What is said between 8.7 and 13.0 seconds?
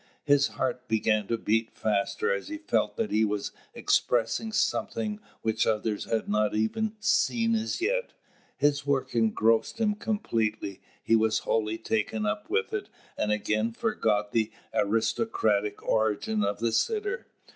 work engrossed him completely: he was wholly taken up with it,